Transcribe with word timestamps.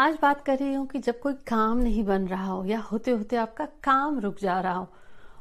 आज 0.00 0.16
बात 0.22 0.40
कर 0.42 0.58
रही 0.58 0.74
हूँ 0.74 0.86
कि 0.86 0.98
जब 0.98 1.18
कोई 1.20 1.32
काम 1.48 1.78
नहीं 1.78 2.02
बन 2.04 2.26
रहा 2.28 2.46
हो 2.46 2.64
या 2.64 2.78
होते 2.80 3.10
होते 3.10 3.36
आपका 3.36 3.64
काम 3.84 4.18
रुक 4.20 4.38
जा 4.40 4.58
रहा 4.60 4.74
हो 4.74 4.86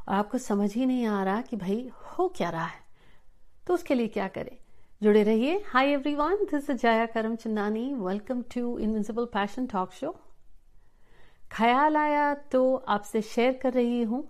और 0.08 0.16
आपको 0.16 0.38
समझ 0.38 0.74
ही 0.74 0.86
नहीं 0.86 1.06
आ 1.06 1.24
रहा 1.24 1.42
कि 1.42 1.56
भाई 1.56 1.78
हो 2.10 2.28
क्या 2.38 2.50
रहा 2.50 2.66
है 2.66 2.82
तो 3.68 3.74
उसके 3.74 3.96
लिए 3.96 4.08
क्या 4.08 4.28
करें? 4.28 4.58
जुड़े 5.04 5.24
रहिए। 5.24 5.64
Hi 5.68 5.92
everyone 5.92 6.36
this 6.44 6.70
is 6.70 6.78
Jaya 6.78 7.06
Karamchandani 7.36 7.94
welcome 7.94 8.42
to 8.56 8.78
invincible 8.80 9.26
passion 9.34 9.68
talk 9.68 9.94
show 9.94 10.16
ख्याल 11.52 11.98
आया 11.98 12.34
तो 12.52 12.76
आपसे 12.76 13.22
शेयर 13.22 13.60
कर 13.64 13.74
रही 13.74 14.04
हूँ। 14.04 14.24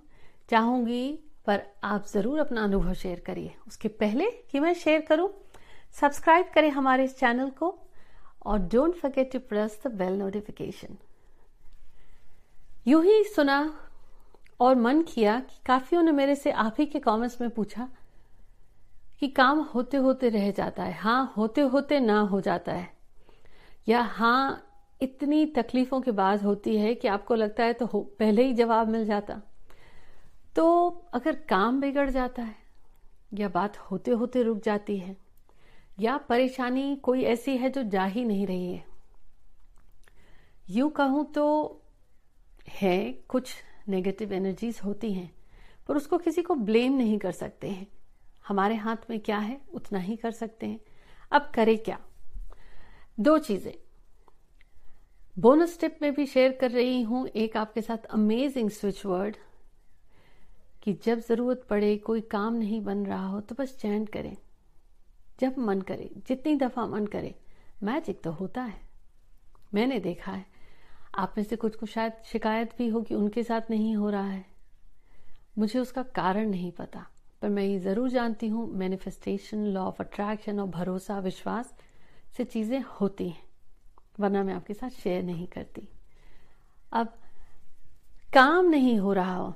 चाहूँगी 0.49 1.11
पर 1.47 1.63
आप 1.83 2.05
ज़रूर 2.07 2.39
अपना 2.39 2.63
अनुभव 2.63 2.93
शेयर 2.95 3.23
करिए। 3.25 3.55
उसके 3.67 3.87
पहले 3.97 4.31
कि 4.51 4.59
मैं 4.59 4.73
शेयर 4.75 5.01
करूँ 5.01 5.29
सब्सक्राइब 6.01 6.51
करें 6.55 6.69
हमारे 6.71 7.03
इस 7.03 7.17
चैनल 7.19 7.49
को। 7.49 7.77
और 8.45 8.59
don't 8.59 8.95
forget 8.95 9.31
to 9.31 9.39
press 9.39 9.79
the 9.87 9.91
bell 9.91 10.13
notification 10.13 10.97
यूँ 12.87 13.03
ही 13.03 13.23
सुना 13.23 13.59
और 14.59 14.75
मन 14.75 15.01
किया 15.01 15.39
कि 15.39 15.59
काफियों 15.65 16.03
ने 16.03 16.11
मेरे 16.11 16.35
से 16.35 16.51
आप 16.51 16.75
ही 16.79 16.85
के 16.85 16.99
कमेंट्स 16.99 17.41
में 17.41 17.49
पूछा 17.49 17.89
कि 19.19 19.27
काम 19.27 19.59
होते 19.59 19.97
होते 19.97 20.29
रह 20.29 20.51
जाता 20.51 20.83
है। 20.83 20.93
हाँ 20.93 21.33
होते 21.37 21.61
होते 21.61 21.99
ना 21.99 22.19
हो 22.19 22.41
जाता 22.41 22.71
है। 22.71 22.89
या 23.87 24.01
हाँ 24.01 24.65
इतनी 25.01 25.45
तकलीफों 25.45 26.01
के 26.01 26.11
बाद 26.11 26.43
होती 26.43 26.77
है 26.77 26.95
कि 26.95 27.07
आपको 27.07 27.35
लगता 27.35 27.63
है 27.63 27.73
तो 27.73 27.85
पहले 28.19 28.43
ही 28.43 28.53
जवाब 28.53 28.87
मिल 28.87 29.05
जाता। 29.05 29.41
तो 30.55 30.87
अगर 31.13 31.35
काम 31.49 31.81
बिगड़ 31.81 32.09
जाता 32.09 32.41
है 32.41 32.55
या 33.33 33.49
बात 33.49 33.77
होते 33.77 34.11
होते 34.11 34.43
रुक 34.43 34.61
जाती 34.63 34.97
है 34.97 35.17
या 36.01 36.17
परेशानी 36.17 36.95
कोई 36.95 37.23
ऐसी 37.23 37.57
है 37.57 37.69
जो 37.69 37.83
जा 37.83 38.05
ही 38.05 38.25
नहीं 38.25 38.47
रही 38.47 38.73
है? 38.73 38.85
यू 40.69 40.89
कहूँ 40.89 41.31
तो 41.31 41.45
है, 42.69 43.11
कुछ 43.11 43.53
नेगेटिव 43.89 44.33
एनर्जीज 44.33 44.79
होती 44.85 45.13
हैं, 45.13 45.31
पर 45.87 45.95
उसको 45.95 46.17
किसी 46.17 46.41
को 46.41 46.55
ब्लेम 46.55 46.93
नहीं 46.93 47.17
कर 47.19 47.31
सकते 47.31 47.69
हैं। 47.69 47.87
हमारे 48.47 48.75
हाथ 48.75 49.09
में 49.09 49.19
क्या 49.19 49.37
है, 49.37 49.61
उतना 49.73 49.99
ही 49.99 50.15
कर 50.15 50.31
सकते 50.31 50.67
हैं। 50.67 50.79
अब 51.31 51.51
करें 51.55 51.77
क्या? 51.77 51.99
दो 53.19 53.37
चीज़ें। 53.37 53.73
बोनस 55.39 55.79
टिप 55.79 55.97
में 56.01 56.13
भी 56.13 56.25
शेयर 56.25 56.51
कर 56.51 56.71
रही 56.71 57.01
हूँ 57.01 57.27
एक 57.27 57.57
आपके 57.57 57.81
साथ 57.81 58.05
अमेजिंग 58.05 58.69
स्विच 58.69 59.05
वर्ड 59.05 59.37
कि 60.83 60.93
जब 60.93 61.19
ज़रूरत 61.19 61.65
पड़े, 61.69 61.97
कोई 61.97 62.21
काम 62.21 62.53
नहीं 62.53 62.81
बन 62.81 63.05
रहा 63.05 63.27
हो 63.27 63.41
तो 63.41 63.55
बस 63.59 63.77
चैंट 63.77 64.09
करें। 64.09 64.37
जब 65.39 65.57
मन 65.57 65.81
करे, 65.81 66.09
जितनी 66.27 66.55
दफ़ा 66.55 66.85
मन 66.87 67.05
करे 67.07 67.35
मैजिक 67.83 68.21
तो 68.23 68.31
होता 68.31 68.61
है। 68.61 68.81
मैंने 69.73 69.99
देखा 69.99 70.31
है। 70.31 70.45
आप 71.15 71.33
में 71.37 71.43
से 71.43 71.55
कुछ 71.55 71.75
को 71.75 71.85
शायद 71.85 72.13
शिकायत 72.25 72.73
भी 72.77 72.87
हो 72.87 73.01
कि 73.01 73.15
उनके 73.15 73.43
साथ 73.43 73.69
नहीं 73.69 73.95
हो 73.95 74.09
रहा 74.09 74.29
है। 74.29 74.45
मुझे 75.57 75.79
उसका 75.79 76.03
कारण 76.03 76.49
नहीं 76.49 76.71
पता, 76.71 77.05
पर 77.41 77.49
मैं 77.49 77.63
ये 77.63 77.79
ज़रूर 77.79 78.09
जानती 78.09 78.47
हूँ 78.47 78.67
मैनिफेस्टेशन 78.73 79.65
लॉ 79.65 79.83
ऑफ़ 79.83 80.01
अट्रैक्शन 80.03 80.59
और 80.59 80.67
भरोसा, 80.67 81.19
विश्वास 81.19 81.73
से 82.37 82.43
चीज़ें 82.43 82.83
होती 83.01 83.29
हैं, 83.29 83.43
वरना 84.19 84.43
मैं 84.43 84.53
आपके 84.53 84.73
साथ 84.73 84.89
शेयर 84.89 85.23
नहीं 85.23 85.47
करती। 85.47 85.87
अब, 86.91 87.13
काम 88.33 88.65
नहीं 88.65 88.97
हो 88.99 89.13
रहा 89.13 89.35
हो। 89.35 89.53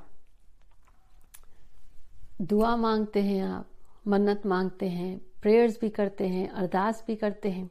दुआ 2.42 2.76
मांगते 2.76 3.24
हैं 3.24 3.44
आप, 3.44 3.68
मन्नत 4.08 4.46
मांगते 4.46 4.90
हैं 4.90 5.33
प्रेयर्स 5.44 5.80
भी 5.82 5.90
करते 5.90 6.28
हैं, 6.28 6.48
अरदास 6.50 7.04
भी 7.08 7.16
करते 7.16 7.50
हैं। 7.52 7.70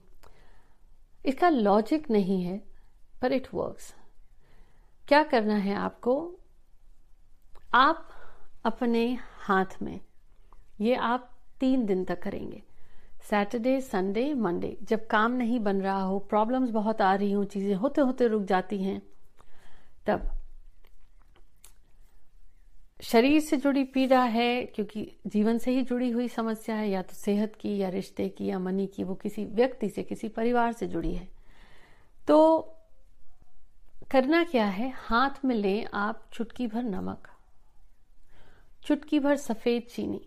इसका 1.24 1.48
लॉजिक 1.48 2.10
नहीं 2.10 2.42
है 2.42 2.60
पर 3.22 3.32
इट 3.32 3.48
वर्क्स 3.54 3.94
क्या 5.04 5.22
करना 5.24 5.54
है 5.56 5.74
आपको? 5.76 6.14
आप 7.74 8.08
अपने 8.64 9.06
हाथ 9.38 9.80
में, 9.82 10.00
ये 10.80 10.94
आप 10.94 11.28
तीन 11.61 11.86
दिन 11.86 12.05
तक 12.05 12.22
करेंगे। 12.22 12.62
सैटरडे 13.22 13.80
संडे 13.80 14.32
मंडे 14.36 14.77
जब 14.82 15.06
काम 15.06 15.32
नहीं 15.32 15.58
बन 15.61 15.80
रहा 15.80 16.00
हो 16.00 16.18
प्रॉब्लम्स 16.20 16.70
बहुत 16.70 17.02
आ 17.02 17.14
रही 17.14 17.32
हो, 17.32 17.44
चीज़ें 17.44 17.74
होते 17.74 18.00
होते 18.00 18.27
रुक 18.28 18.44
जाती 18.44 18.82
हैं, 18.82 19.00
तब 20.06 20.30
शरीर 23.02 23.40
से 23.40 23.57
जुड़ी 23.57 23.83
पीड़ा 23.85 24.23
है, 24.23 24.64
क्योंकि 24.64 25.17
जीवन 25.27 25.58
से 25.58 25.70
ही 25.70 25.83
जुड़ी 25.83 26.11
हुई 26.11 26.29
समस्या 26.29 26.77
है, 26.77 26.89
या 26.90 27.02
तो 27.02 27.14
सेहत 27.14 27.55
की, 27.61 27.77
या 27.79 27.89
रिश्ते 27.89 28.29
की, 28.29 28.46
या 28.46 28.58
मनी 28.58 28.86
की, 28.86 29.05
वो 29.05 29.14
किसी 29.14 29.45
व्यक्ति 29.45 29.89
से, 29.89 30.02
किसी 30.02 30.29
परिवार 30.29 30.73
से 30.73 30.86
जुड़ी 30.86 31.14
है। 31.14 31.29
तो 32.29 32.61
करना 34.11 34.42
क्या 34.45 34.67
है? 34.67 34.92
हाथ 34.96 35.45
में 35.45 35.55
लें 35.55 35.86
आप 35.95 36.23
चुटकी 36.33 36.67
भर 36.67 36.83
नमक, 36.83 37.29
चुटकी 38.85 39.20
भर 39.20 39.36
सफ़ेद 39.36 39.86
चीनी, 39.91 40.20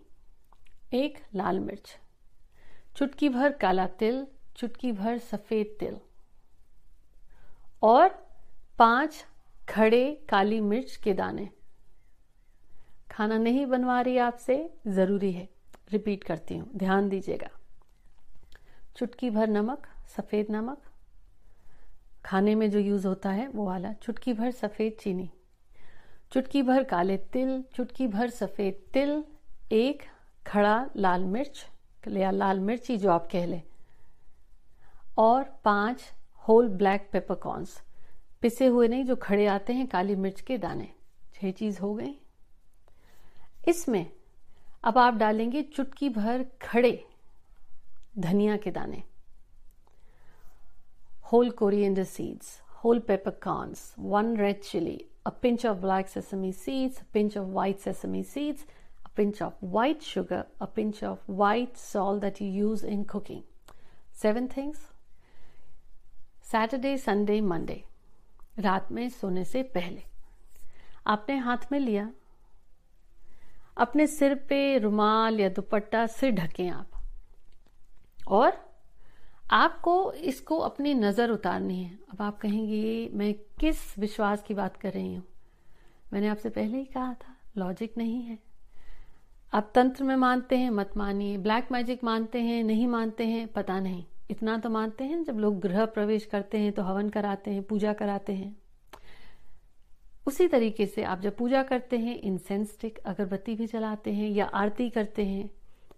एक 0.94 1.18
लाल 1.34 1.60
मिर्च, 1.60 1.96
चुटकी 2.96 3.28
भर 3.28 3.52
काला 3.52 3.86
तिल, 3.86 4.26
चुटकी 4.56 4.92
भर 4.92 5.18
सफ़ेद 5.18 5.76
तिल, 5.80 5.96
और 7.82 8.08
पाँच 8.78 9.24
खड़े 9.68 10.26
काली 10.28 10.60
मिर्च 10.60 10.96
के 10.96 11.14
दाने। 11.14 11.48
खाना 13.16 13.38
नहीं 13.38 13.66
बनवा 13.66 14.00
रही 14.00 14.18
आपसे, 14.18 14.70
ज़रूरी 14.86 15.32
है। 15.32 15.48
रिपीट 15.92 16.24
करती 16.24 16.56
हूँ, 16.56 16.70
ध्यान 16.76 17.08
दीजिएगा। 17.08 17.48
चुटकी 18.96 19.30
भर 19.30 19.48
नमक, 19.48 19.86
सफ़ेद 20.16 20.46
नमक। 20.50 20.82
खाने 22.24 22.54
में 22.54 22.70
जो 22.70 22.78
यूज़ 22.78 23.06
होता 23.06 23.30
है, 23.30 23.48
वो 23.48 23.66
वाला, 23.66 23.92
चुटकी 23.92 24.32
भर 24.32 24.50
सफ़ेद 24.50 24.96
चीनी। 25.00 25.30
चुटकी 26.32 26.62
भर 26.62 26.84
काले 26.84 27.16
तिल, 27.16 27.64
चुटकी 27.74 28.06
भर 28.06 28.30
सफ़ेद 28.30 28.74
तिल, 28.92 29.24
एक 29.72 30.02
खड़ा 30.46 30.90
लाल 30.96 31.24
मिर्च, 31.24 31.66
या 32.08 32.30
लाल 32.30 32.60
मिर्ची 32.60 32.96
जो 32.96 33.10
आप 33.10 33.28
कह 33.32 33.46
लें, 33.46 33.62
और 35.18 35.60
पाँच 35.64 36.12
होल 36.48 36.68
ब्लैक 36.68 37.08
पेपरकॉर्न्स 37.12 37.82
पिसे 38.42 38.66
हुए 38.66 38.88
नहीं, 38.88 39.04
जो 39.04 39.16
खड़े 39.16 39.46
आते 39.46 39.72
हैं, 39.72 39.86
काली 39.86 40.14
मिर्च 40.14 40.40
के 40.40 40.58
दाने। 40.58 40.92
छह 41.34 41.50
चीज़ 41.50 41.80
हो 41.80 41.94
गई। 41.94 42.20
इसमें 43.68 44.06
अब 44.84 44.98
आप 44.98 45.14
डालेंगे 45.18 45.62
चुटकी 45.62 46.08
भर 46.08 46.44
खड़े 46.62 46.92
धनिया 48.18 48.56
के 48.56 48.70
दाने 48.70 49.02
whole 51.32 51.50
coriander 51.58 52.04
seeds 52.04 52.60
whole 52.84 52.98
peppercorns 53.06 53.94
one 53.98 54.36
red 54.36 54.60
chilli 54.62 54.98
a 55.26 55.30
pinch 55.42 55.66
of 55.66 55.78
black 55.78 56.08
sesame 56.08 56.52
seeds 56.52 57.02
pinch 57.12 57.36
of 57.38 57.46
white 57.46 57.78
sesame 57.80 58.22
seeds 58.24 58.66
a 59.04 59.08
pinch 59.16 59.42
of 59.42 59.64
white 59.64 60.02
sugar 60.02 60.44
a 60.60 60.66
pinch 60.76 61.02
of 61.04 61.30
white 61.30 61.76
salt 61.76 62.20
that 62.22 62.42
you 62.42 62.48
use 62.52 62.86
in 62.86 63.02
cooking 63.04 63.42
seven 64.22 64.46
things 64.56 64.86
Saturday 66.50 66.96
Sunday 66.98 67.40
Monday 67.40 67.82
रात 68.58 68.92
में 68.92 69.08
सोने 69.10 69.44
से 69.44 69.62
पहले। 69.74 70.02
आपने 71.06 71.36
हाथ 71.38 71.72
में 71.72 71.78
लिया। 71.80 72.10
अपने 73.76 74.06
सिर 74.06 74.34
पे 74.34 74.78
रुमाल 74.78 75.40
या 75.40 75.48
दुपट्टा 75.48 76.06
सिर 76.06 76.30
ढकें 76.30 76.70
आप। 76.70 76.90
और 78.28 78.66
आपको 79.50 80.12
इसको 80.12 80.58
अपनी 80.58 80.94
नज़र 80.94 81.30
उतारनी 81.30 81.82
है। 81.82 81.98
अब 82.12 82.22
आप 82.22 82.38
कहेंगे, 82.38 83.10
मैं 83.12 83.34
किस 83.34 83.98
विश्वास 83.98 84.42
की 84.42 84.54
बात 84.54 84.76
कर 84.76 84.92
रही 84.92 85.14
हूँ? 85.14 85.24
मैंने 86.12 86.28
आपसे 86.28 86.48
पहले 86.48 86.78
ही 86.78 86.84
कहा 86.84 87.14
था 87.14 87.36
लॉजिक 87.56 87.94
नहीं 87.98 88.22
है। 88.22 88.38
आप 89.54 89.72
तंत्र 89.74 90.04
में 90.04 90.16
मानते 90.16 90.56
हैं, 90.56 90.70
मत 90.70 90.90
मानिए। 90.96 91.38
ब्लैक 91.38 91.68
मैजिक 91.72 92.04
मानते 92.04 92.40
हैं, 92.40 92.64
नहीं 92.64 92.86
मानते 92.86 93.26
हैं, 93.26 93.48
पता 93.48 93.80
नहीं। 93.80 94.04
इतना 94.30 94.58
तो 94.58 94.70
मानते 94.70 95.04
हैं, 95.04 95.24
जब 95.24 95.38
लोग 95.38 95.60
गृह 95.60 95.86
प्रवेश 95.86 96.24
करते 96.24 96.58
हैं 96.58 96.72
तो 96.72 96.82
हवन 96.82 97.08
कराते 97.08 97.50
हैं, 97.50 97.62
पूजा 97.62 97.92
कराते 97.92 98.32
हैं। 98.32 98.56
उसी 100.26 100.46
तरीके 100.48 100.86
से 100.86 101.02
आप 101.04 101.20
जब 101.20 101.36
पूजा 101.36 101.62
करते 101.62 101.98
हैं 101.98 102.16
इंसेंस 102.18 102.70
स्टिक 102.70 102.98
अगरबत्ती 103.06 103.54
भी 103.54 103.66
जलाते 103.66 104.12
हैं 104.12 104.30
या 104.30 104.44
आरती 104.54 104.88
करते 104.90 105.24
हैं, 105.24 105.50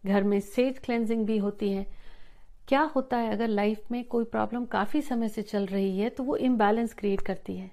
घर 0.06 0.22
में 0.22 0.40
सेज 0.40 0.78
क्लेंजिंग 0.78 1.24
भी 1.26 1.38
होती 1.38 1.70
है, 1.70 1.86
क्या 2.68 2.80
होता 2.96 3.16
है 3.16 3.30
अगर 3.32 3.48
लाइफ 3.48 3.90
में 3.92 4.04
कोई 4.04 4.24
प्रॉब्लम 4.26 4.64
काफ़ी 4.66 5.00
समय 5.02 5.28
से 5.28 5.42
चल 5.42 5.66
रही 5.66 5.98
है 5.98 6.08
तो 6.08 6.24
वो 6.24 6.36
इम्बैलेंस 6.38 6.92
क्रिएट 6.94 7.20
करती 7.20 7.56
है। 7.56 7.70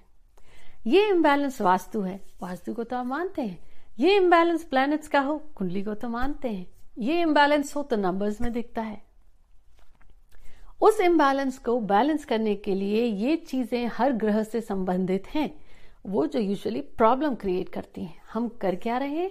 ये 0.86 1.08
इम्बैलेंस 1.10 1.60
वास्तु 1.60 2.00
है। 2.00 2.20
वास्तु 2.42 2.74
को 2.74 2.84
तो 2.84 2.96
आप 2.96 3.06
मानते 3.06 3.42
हैं। 3.42 3.58
ये 3.98 4.16
इम्बैलेंस 4.16 4.64
प्लैनेट्स 4.64 5.08
का 5.08 5.20
हो, 5.20 5.36
कुंडली 5.54 5.82
को 5.82 5.94
तो 5.94 6.08
मानते 6.08 6.48
हैं। 6.48 6.66
ये 6.98 7.20
इम्बैलेंस 7.20 7.74
हो 7.76 7.82
तो 7.82 7.96
नंबर्स 7.96 8.40
में 8.40 8.52
दिखता 8.52 8.82
है। 8.82 9.00
उस 10.82 11.00
इम्बैलेंस 11.00 11.58
को 11.58 11.78
बैलेंस 11.82 12.24
करने 12.24 12.54
के 12.56 12.74
लिए 12.74 13.04
ये 13.04 13.36
चीज़ें 13.38 13.90
हर 13.92 14.12
ग्रह 14.14 14.42
से 14.42 14.60
संबंधित 14.60 15.26
हैं। 15.34 15.50
वो 16.06 16.26
जो 16.26 16.40
यूजुअली 16.40 16.80
प्रॉब्लम 16.98 17.34
क्रिएट 17.34 17.68
करती 17.68 18.04
हैं। 18.04 18.22
हम 18.32 18.48
कर 18.60 18.74
क्या 18.76 18.98
रहे 18.98 19.26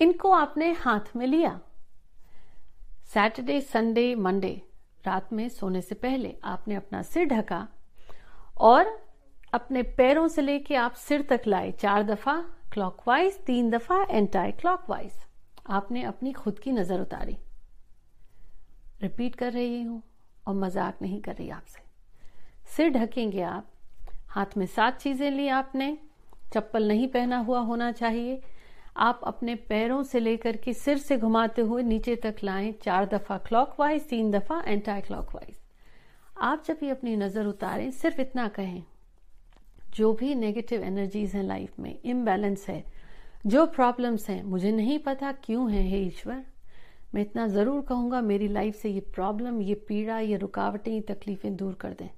इनको 0.00 0.30
आपने 0.32 0.70
हाथ 0.74 1.16
में 1.16 1.26
लिया। 1.26 1.58
सैटरडे 3.12 3.60
संडे 3.60 4.14
मंडे 4.16 4.60
रात 5.04 5.32
में 5.32 5.48
सोने 5.48 5.80
से 5.82 5.94
पहले 5.96 6.34
आपने 6.44 6.74
अपना 6.74 7.02
सिर 7.02 7.24
ढका 7.26 7.66
और 8.60 8.98
अपने 9.54 9.82
पैरों 9.92 10.26
से 10.28 10.42
लेके 10.42 10.74
आप 10.74 10.94
सिर 10.98 11.22
तक 11.30 11.42
लाए 11.46 11.72
चार 11.72 12.02
दफ़ा 12.02 12.36
क्लॉकवाइज 12.72 13.38
तीन 13.46 13.70
दफ़ा 13.70 14.02
एंटाई 14.10 14.52
क्लॉकवाइज 14.52 15.12
आपने 15.70 16.02
अपनी 16.02 16.32
खुद 16.32 16.58
की 16.58 16.72
नज़र 16.72 17.00
उतारी। 17.00 17.36
रिपीट 19.02 19.34
कर 19.34 19.52
रही 19.52 19.82
हूँ 19.82 20.02
और 20.46 20.54
मज़ाक 20.54 21.02
नहीं 21.02 21.20
कर 21.20 21.34
रही 21.34 21.48
आपसे। 21.50 21.80
सिर 22.76 22.90
ढकेंगे 22.90 23.42
आप 23.42 23.68
हाथ 24.32 24.56
में 24.56 24.66
सात 24.66 25.00
चीज़ें 25.00 25.30
ली 25.30 25.48
आपने। 25.50 25.96
चप्पल 26.54 26.88
नहीं 26.88 27.08
पहना 27.08 27.38
हुआ 27.38 27.60
होना 27.60 27.90
चाहिए। 27.92 28.40
आप 28.98 29.20
अपने 29.24 29.54
पैरों 29.68 30.02
से 30.02 30.20
लेकर 30.20 30.56
के 30.56 30.72
सिर 30.74 30.98
से 30.98 31.16
घुमाते 31.18 31.62
हुए 31.62 31.82
नीचे 31.82 32.14
तक 32.16 32.36
लाएँ। 32.44 32.72
चार 32.82 33.06
दफ़ा 33.06 33.36
क्लॉकवाइज 33.38 34.08
तीन 34.08 34.30
दफ़ा 34.30 34.62
एंटी 34.66 35.00
क्लॉकवाइज 35.00 35.58
आप 36.40 36.62
जब 36.66 36.76
भी 36.80 36.88
अपनी 36.90 37.16
नज़र 37.16 37.46
उतारें, 37.46 37.90
सिर्फ़ 37.90 38.20
इतना 38.20 38.46
कहें, 38.48 38.82
जो 39.96 40.12
भी 40.12 40.34
नेगेटिव 40.34 40.82
एनर्जीज 40.82 41.34
हैं 41.34 41.42
लाइफ 41.42 41.78
में 41.80 41.98
इम्बैलेंस 42.04 42.66
है, 42.68 42.84
जो 43.46 43.66
प्रॉब्लम्स 43.68 44.28
हैं, 44.30 44.42
मुझे 44.44 44.72
नहीं 44.72 44.98
पता 44.98 45.32
क्यों 45.44 45.70
है 45.72 45.82
हे 45.82 45.98
ईश्वर। 45.98 46.42
मैं 47.14 47.22
इतना 47.22 47.46
ज़रूर 47.48 47.80
कहूँगा, 47.82 48.20
मेरी 48.22 48.48
लाइफ 48.48 48.76
से 48.76 48.90
ये 48.90 49.00
प्रॉब्लम 49.14 49.60
ये 49.62 49.74
पीड़ा, 49.88 50.18
ये 50.18 50.36
रुकावटें, 50.36 50.92
ये 50.92 51.00
तकलीफें 51.08 51.56
दूर 51.56 51.74
कर 51.74 51.92
दें। 51.92 52.08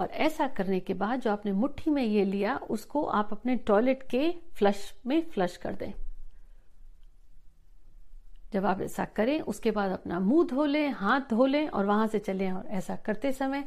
और 0.00 0.10
ऐसा 0.18 0.46
करने 0.48 0.78
के 0.80 0.94
बाद 0.94 1.20
जो 1.20 1.30
आपने 1.30 1.52
मुट्ठी 1.52 1.90
में 1.90 2.02
ये 2.02 2.24
लिया, 2.24 2.56
उसको 2.70 3.02
आप 3.04 3.32
अपने 3.32 3.56
टॉयलेट 3.56 4.02
के 4.02 4.30
फ्लश 4.54 4.92
में 5.06 5.20
फ्लश 5.30 5.56
कर 5.56 5.74
दें। 5.74 5.92
जब 8.52 8.66
आप 8.66 8.80
ऐसा 8.80 9.04
करें, 9.06 9.40
उसके 9.40 9.70
बाद 9.70 9.90
अपना 9.92 10.20
मुँह 10.20 10.46
धो 10.46 10.64
लें, 10.64 10.90
हाथ 10.90 11.20
धो 11.30 11.46
लें 11.46 11.68
और 11.68 11.86
वहाँ 11.86 12.06
से 12.06 12.18
चलें 12.18 12.50
और 12.52 12.66
ऐसा 12.68 12.96
करते 12.96 13.32
समय 13.32 13.64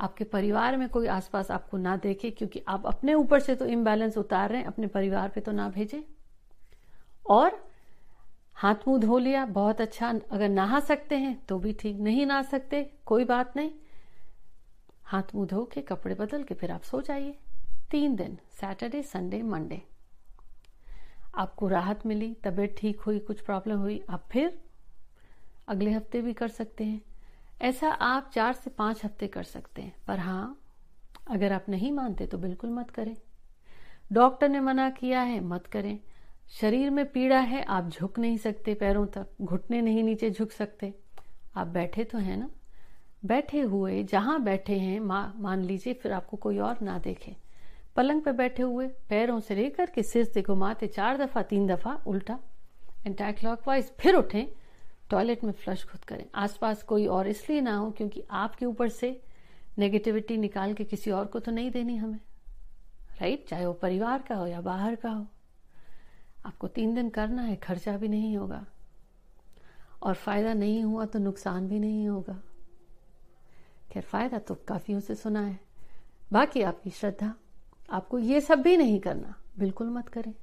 आपके 0.00 0.24
परिवार 0.24 0.76
में 0.76 0.88
कोई 0.88 1.06
आसपास 1.06 1.50
आपको 1.50 1.76
ना 1.76 1.96
देखे, 1.96 2.30
क्योंकि 2.30 2.62
आप 2.68 2.86
अपने 2.86 3.14
ऊपर 3.14 3.40
से 3.40 3.54
तो 3.54 3.66
इम्बैलेंस 3.66 4.18
उतार 4.18 4.50
रहे 4.50 4.58
हैं, 4.58 4.66
अपने 4.66 4.86
परिवार 4.86 5.28
पे 5.28 5.40
तो 5.40 5.52
ना 5.52 5.68
भेजें। 5.68 6.02
और 7.26 7.64
हाथ 8.54 8.88
मुँह 8.88 9.00
धो 9.00 9.18
लिया, 9.18 9.44
बहुत 9.46 9.80
अच्छा 9.80 10.08
अगर 10.30 10.48
नहा 10.48 10.80
सकते 10.80 11.16
हैं 11.16 11.38
तो 11.48 11.58
भी 11.58 11.72
ठीक, 11.72 11.98
नहीं 11.98 12.26
नहा 12.26 12.42
सकते, 12.42 12.90
कोई 13.06 13.24
बात 13.24 13.56
नहीं। 13.56 13.70
हाथ 15.06 15.34
मुँह 15.34 15.46
धो 15.46 15.64
के 15.64 15.80
कपड़े 15.80 16.14
बदल 16.14 16.42
के 16.42 16.54
फिर 16.54 16.70
आप 16.70 16.82
सो 16.82 17.00
जाइए। 17.02 17.38
तीन 17.90 18.16
दिन 18.16 18.38
सैटरडे 18.50 19.02
संडे 19.02 19.42
मंडे 19.42 19.82
आपको 21.34 21.68
राहत 21.68 22.06
मिली, 22.06 22.34
तबीयत 22.34 22.74
ठीक 22.78 23.00
हुई, 23.00 23.18
कुछ 23.18 23.40
प्रॉब्लम 23.40 23.78
हुई, 23.78 24.02
आप 24.10 24.28
फिर 24.30 24.58
अगले 25.68 25.90
हफ़्ते 25.90 26.22
भी 26.22 26.32
कर 26.32 26.48
सकते 26.48 26.84
हैं। 26.84 27.00
ऐसा 27.62 27.88
आप 27.88 28.30
चार 28.34 28.52
से 28.52 28.70
पाँच 28.70 29.04
हफ़्ते 29.04 29.26
कर 29.26 29.42
सकते 29.42 29.82
हैं। 29.82 29.94
पर 30.06 30.18
हाँ 30.18 30.60
अगर 31.30 31.52
आप 31.52 31.64
नहीं 31.68 31.92
मानते 31.92 32.26
तो 32.26 32.38
बिल्कुल 32.38 32.70
मत 32.70 32.90
करें। 32.90 33.16
डॉक्टर 34.12 34.48
ने 34.48 34.60
मना 34.60 34.90
किया 34.90 35.20
है, 35.20 35.40
मत 35.40 35.66
करें। 35.66 35.98
शरीर 36.50 36.90
में 36.90 37.12
पीड़ा 37.12 37.40
है, 37.40 37.62
आप 37.62 37.88
झुक 37.88 38.18
नहीं 38.18 38.36
सकते 38.38 38.74
पैरों 38.74 39.06
तक, 39.06 39.26
घुटने 39.42 39.80
नहीं 39.82 40.04
नीचे 40.04 40.30
झुक 40.30 40.50
सकते। 40.50 40.94
आप 41.56 41.66
बैठे 41.66 42.04
तो 42.04 42.18
हैं 42.18 42.36
ना। 42.36 42.50
बैठे 43.26 43.60
हुए 43.60 44.02
जहाँ 44.04 44.42
बैठे 44.42 44.78
हैं 44.78 44.98
मा, 45.00 45.32
मान 45.36 45.62
लीजिए 45.62 45.94
फिर 45.94 46.12
आपको 46.12 46.36
कोई 46.36 46.58
और 46.58 46.78
ना 46.82 46.98
देखे। 46.98 47.34
पलंग 47.96 48.22
पे 48.22 48.32
बैठे 48.32 48.62
हुए 48.62 48.86
पैरों 49.08 49.38
से 49.40 49.54
लेकर 49.54 49.90
के 49.90 50.02
सिर 50.02 50.24
से 50.24 50.42
घुमाते 50.42 50.86
चार 50.86 51.16
दफ़ा 51.16 51.42
तीन 51.42 51.66
दफ़ा 51.66 51.94
उल्टा 52.06 52.38
एंटायर 53.06 53.32
क्लॉकवाइज 53.32 53.90
फिर 54.00 54.14
उठें 54.14 54.46
टॉयलेट 55.10 55.44
में 55.44 55.52
फ्लश 55.52 55.84
खुद 55.84 56.04
करें। 56.04 56.24
आसपास 56.34 56.82
कोई 56.82 57.06
और 57.06 57.28
इसलिए 57.28 57.60
ना 57.60 57.76
हो 57.76 57.90
क्योंकि 57.90 58.22
आपके 58.30 58.66
ऊपर 58.66 58.88
से 58.88 59.20
नेगेटिविटी 59.78 60.36
निकाल 60.36 60.74
के 60.74 60.84
किसी 60.84 61.10
और 61.10 61.26
को 61.26 61.38
तो 61.38 61.52
नहीं 61.52 61.70
देनी 61.70 61.96
हमें। 61.96 62.18
राइट 63.20 63.46
चाहे 63.48 63.66
वो 63.66 63.72
परिवार 63.72 64.22
का 64.28 64.34
हो 64.34 64.46
या 64.46 64.60
बाहर 64.60 64.94
का 64.94 65.10
हो। 65.10 65.26
आपको 66.46 66.68
तीन 66.68 66.94
दिन 66.94 67.08
करना 67.08 67.42
है 67.42 67.56
खर्चा 67.56 67.96
भी 67.96 68.08
नहीं 68.08 68.36
होगा। 68.36 68.64
और 70.02 70.14
फ़ायदा 70.14 70.52
नहीं 70.54 70.82
हुआ 70.84 71.04
तो 71.04 71.18
नुकसान 71.18 71.68
भी 71.68 71.78
नहीं 71.78 72.08
होगा। 72.08 72.40
खैर, 73.92 74.02
फ़ायदा 74.02 74.38
तो 74.38 74.54
काफियों 74.54 75.00
से 75.00 75.14
सुना 75.14 75.40
है। 75.40 75.60
बाकी 76.32 76.62
आपकी 76.62 76.90
श्रद्धा, 76.90 77.34
आपको 77.90 78.18
ये 78.18 78.40
सब 78.40 78.62
भी 78.62 78.76
नहीं 78.76 79.00
करना। 79.00 79.34
बिल्कुल 79.58 79.90
मत 79.90 80.08
करें। 80.08 80.34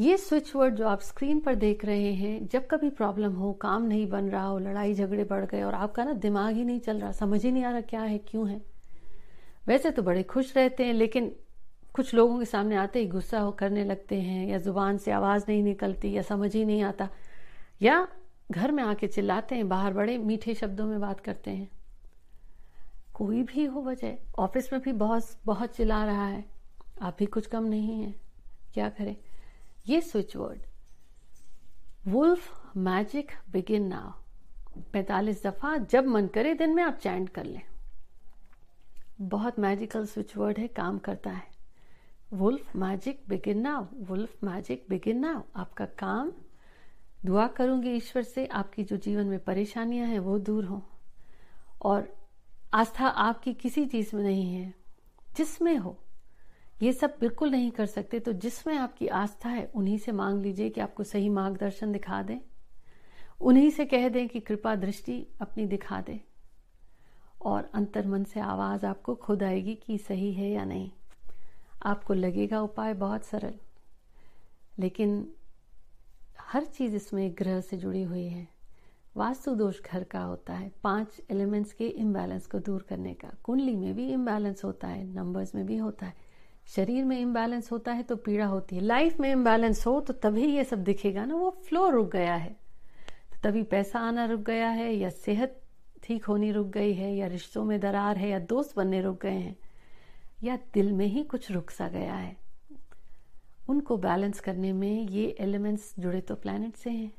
ये 0.00 0.16
स्विच 0.16 0.56
वर्ड 0.56 0.74
जो 0.74 0.88
आप 0.88 1.00
स्क्रीन 1.00 1.40
पर 1.40 1.54
देख 1.54 1.84
रहे 1.84 2.12
हैं, 2.12 2.48
जब 2.48 2.66
कभी 2.66 2.90
प्रॉब्लम 2.90 3.32
हो, 3.32 3.52
काम 3.52 3.82
नहीं 3.82 4.08
बन 4.08 4.28
रहा 4.28 4.44
हो, 4.44 4.58
लड़ाई 4.58 4.94
झगड़े 4.94 5.24
बढ़ 5.24 5.44
गए 5.44 5.62
और 5.62 5.74
आपका 5.74 6.04
ना 6.04 6.12
दिमाग 6.12 6.54
ही 6.54 6.64
नहीं 6.64 6.80
चल 6.80 7.00
रहा, 7.00 7.12
समझ 7.12 7.44
ही 7.44 7.52
नहीं 7.52 7.64
आ 7.64 7.70
रहा 7.70 7.80
क्या 7.80 8.00
है, 8.00 8.18
क्यों 8.18 8.48
है। 8.48 8.62
वैसे 9.66 9.90
तो 9.90 10.02
बड़े 10.02 10.22
खुश 10.22 10.56
रहते 10.56 10.84
हैं, 10.84 10.92
लेकिन 10.92 11.36
कुछ 11.94 12.14
लोगों 12.14 12.38
के 12.38 12.44
सामने 12.44 12.76
आते 12.76 12.98
ही 12.98 13.06
गुस्सा 13.06 13.40
हो, 13.40 13.50
करने 13.50 13.84
लगते 13.84 14.20
हैं, 14.20 14.46
या 14.46 14.58
ज़ुबान 14.58 14.98
से 14.98 15.10
आवाज़ 15.10 15.44
नहीं 15.48 15.62
निकलती, 15.62 16.12
या 16.12 16.22
समझ 16.22 16.56
ही 16.56 16.64
नहीं 16.64 16.82
आता। 16.82 17.08
या 17.82 18.08
घर 18.50 18.72
में 18.72 18.82
आके 18.82 19.06
चिल्लाते 19.06 19.54
हैं, 19.54 19.68
बाहर 19.68 19.92
बड़े 19.92 20.18
मीठे 20.18 20.54
शब्दों 20.54 20.86
में 20.86 21.00
बात 21.00 21.20
करते 21.20 21.50
हैं। 21.50 21.70
कोई 23.14 23.42
भी 23.42 23.64
हो 23.64 23.82
वजह 23.82 24.18
ऑफ़िस 24.38 24.72
में 24.72 24.82
भी 24.82 24.92
बहुत 24.92 25.38
बहुत 25.46 25.76
चिल्ला 25.76 26.04
रहा 26.04 26.26
है। 26.26 26.44
आप 27.02 27.16
भी 27.18 27.26
कुछ 27.26 27.46
कम 27.46 27.64
नहीं 27.64 28.02
है। 28.02 28.14
क्या 28.74 28.88
करें? 28.88 29.16
ये 29.88 30.00
switch 30.00 30.36
word 30.36 30.60
wolf 32.06 32.76
magic 32.76 33.32
begin 33.50 33.86
now 33.86 34.10
पैतालीस 34.92 35.46
दफ़ा 35.46 35.76
जब 35.76 36.06
मन 36.06 36.26
करे 36.26 36.54
दिन 36.54 36.74
में 36.74 36.82
आप 36.82 36.94
चैंट 36.94 37.28
कर 37.28 37.44
लें। 37.44 37.62
बहुत 39.20 39.58
मैजिकल 39.58 40.06
स्विच 40.06 40.36
वर्ड 40.36 40.58
है, 40.58 40.68
काम 40.68 40.98
करता 40.98 41.30
है। 41.30 41.42
Wolf 42.32 42.76
magic 42.76 43.22
begin 43.28 43.60
now 43.60 43.86
wolf 43.94 44.44
magic 44.44 44.86
begin 44.90 45.18
now 45.18 45.42
आपका 45.56 45.86
काम 45.86 46.32
दुआ 47.26 47.46
करूँगी 47.46 47.90
ईश्वर 47.90 48.22
से, 48.22 48.46
आपकी 48.46 48.84
जो 48.84 48.96
जीवन 48.96 49.26
में 49.26 49.38
परेशानियाँ 49.38 50.06
हैं, 50.06 50.18
वो 50.18 50.38
दूर 50.38 50.64
हो। 50.64 50.82
और 51.82 52.08
आस्था 52.74 53.06
आपकी 53.06 53.52
किसी 53.54 53.84
चीज़ 53.86 54.14
में 54.16 54.22
नहीं 54.22 54.54
है 54.54 54.72
जिसमें 55.36 55.76
हो। 55.76 55.96
ये 56.82 56.92
सब 56.92 57.16
बिल्कुल 57.20 57.50
नहीं 57.50 57.70
कर 57.70 57.86
सकते 57.86 58.20
तो 58.20 58.32
जिसमें 58.32 58.76
आपकी 58.76 59.06
आस्था 59.06 59.48
है, 59.48 59.70
उन्हीं 59.74 59.98
से 59.98 60.12
मांग 60.12 60.42
लीजिए 60.42 60.68
कि 60.70 60.80
आपको 60.80 61.04
सही 61.04 61.28
मार्गदर्शन 61.28 61.92
दिखा 61.92 62.22
दें। 62.22 62.38
उन्हीं 63.40 63.70
से 63.70 63.84
कह 63.84 64.08
दें 64.08 64.28
कि 64.28 64.40
कृपा 64.40 64.74
दृष्टि 64.76 65.26
अपनी 65.40 65.66
दिखा 65.66 66.00
दे। 66.00 66.20
और 67.42 67.70
अंतर 67.74 68.06
मन 68.06 68.24
से 68.24 68.40
आवाज़ 68.40 68.86
आपको 68.86 69.14
खुद 69.14 69.42
आएगी 69.42 69.74
कि 69.74 69.98
सही 69.98 70.32
है 70.32 70.50
या 70.50 70.64
नहीं। 70.64 70.90
आपको 71.82 72.14
लगेगा 72.14 72.60
उपाय 72.62 72.94
बहुत 72.94 73.24
सरल, 73.24 73.54
लेकिन 74.78 75.34
हर 76.52 76.64
चीज़ 76.64 76.96
इसमें 76.96 77.34
ग्रह 77.38 77.60
से 77.60 77.76
जुड़ी 77.76 78.02
हुई 78.02 78.24
है। 78.24 78.48
वास्तु 79.16 79.54
दोष 79.54 79.80
घर 79.82 80.04
का 80.04 80.20
होता 80.20 80.54
है। 80.54 80.72
पाँच 80.84 81.20
एलिमेंट्स 81.30 81.72
के 81.72 81.88
इम्बैलेंस 81.88 82.46
को 82.46 82.58
दूर 82.58 82.86
करने 82.88 83.14
का। 83.14 83.30
कुंडली 83.42 83.76
में 83.76 83.94
भी 83.94 84.08
इम्बैलेंस 84.12 84.64
होता 84.64 84.88
है 84.88 85.14
नंबर्स 85.14 85.54
में 85.54 85.66
भी 85.66 85.76
होता 85.76 86.06
है। 86.06 86.14
शरीर 86.66 87.04
में 87.04 87.20
इम्बैलेंस 87.20 87.72
होता 87.72 87.92
है 87.92 88.02
तो 88.02 88.16
पीड़ा 88.16 88.46
होती 88.46 88.76
है। 88.76 88.82
लाइफ 88.82 89.20
में 89.20 89.32
इम्बैलेंस 89.32 89.86
हो 89.86 90.00
तो 90.00 90.12
तभी 90.12 90.44
ये 90.44 90.64
सब 90.64 90.82
दिखेगा 90.84 91.24
ना, 91.24 91.34
वो 91.34 91.50
फ्लो 91.50 91.88
रुक 91.88 92.12
गया 92.12 92.34
है। 92.34 92.56
तो 93.32 93.38
तभी 93.42 93.62
पैसा 93.62 93.98
आना 93.98 94.24
रुक 94.24 94.40
गया 94.40 94.68
है, 94.68 94.94
या 94.94 95.10
सेहत 95.10 95.62
ठीक 96.02 96.24
होनी 96.24 96.52
रुक 96.52 96.66
गई 96.66 96.92
है, 96.92 97.16
या 97.16 97.26
रिश्तों 97.26 97.64
में 97.64 97.80
दरार 97.80 98.16
है, 98.16 98.28
या 98.28 98.38
दोस्त 98.38 98.76
बनने 98.76 99.02
रुक 99.02 99.22
गए 99.22 99.38
हैं, 99.38 99.56
या 100.42 100.58
दिल 100.74 100.92
में 100.92 101.06
ही 101.06 101.22
कुछ 101.22 101.50
रुक 101.50 101.70
सा 101.70 101.88
गया 101.88 102.14
है। 102.14 102.39
उनको 103.70 103.96
बैलेंस 103.98 104.40
करने 104.40 104.72
में 104.72 105.08
ये 105.08 105.24
एलिमेंट्स 105.40 105.94
जुड़े 105.98 106.20
तो 106.20 106.34
प्लैनेट 106.36 106.76
से 106.76 106.90
हैं। 106.90 107.12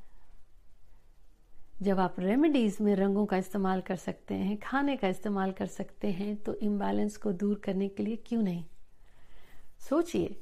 जब 1.81 1.99
आप 1.99 2.15
रेमेडीज 2.19 2.77
में 2.81 2.93
रंगों 2.95 3.25
का 3.25 3.37
इस्तेमाल 3.37 3.81
कर 3.81 3.95
सकते 3.97 4.35
हैं, 4.35 4.57
खाने 4.59 4.95
का 4.97 5.07
इस्तेमाल 5.07 5.51
कर 5.51 5.65
सकते 5.67 6.11
हैं 6.11 6.35
तो 6.37 6.53
इम्बैलेंस 6.63 7.17
को 7.17 7.31
दूर 7.33 7.61
करने 7.63 7.87
के 7.87 8.03
लिए 8.03 8.15
क्यों 8.25 8.41
नहीं? 8.43 8.63
सोचिए, 9.81 10.35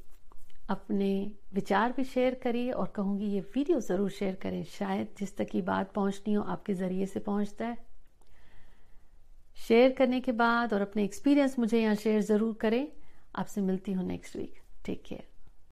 अपने 0.70 1.32
विचार 1.54 1.92
भी 1.92 2.04
शेयर 2.06 2.34
करिए 2.36 2.72
और 2.72 2.88
कहूँगी 2.96 3.28
ये 3.28 3.40
वीडियो 3.56 3.80
ज़रूर 3.82 4.10
शेयर 4.12 4.36
करें। 4.36 4.64
शायद 4.70 5.08
जिस 5.20 5.36
तक 5.38 5.50
की 5.50 5.62
बात 5.64 5.94
पहुंचनी 5.94 6.34
हो, 6.34 6.44
आपके 6.44 6.74
ज़रिए 6.74 7.06
से 7.06 7.20
पहुँचता 7.22 7.66
है। 7.66 7.78
शेयर 9.60 9.92
करने 9.94 10.20
के 10.20 10.32
बाद 10.34 10.74
और 10.74 10.82
अपने 10.82 11.04
एक्सपीरियंस 11.04 11.60
मुझे 11.60 11.82
यहाँ 11.82 11.96
शेयर 11.98 12.22
ज़रूर 12.24 12.54
करें। 12.62 12.88
आपसे 13.36 13.62
मिलती 13.62 13.94
हूँ 13.94 14.06
नेक्स्ट 14.08 14.36
वीक 14.36 14.62
टेक 14.86 15.04
केयर 15.06 15.28